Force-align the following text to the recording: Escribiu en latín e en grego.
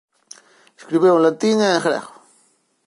Escribiu 0.79 1.13
en 1.15 1.23
latín 1.27 1.57
e 1.67 1.67
en 1.75 1.79
grego. 1.85 2.13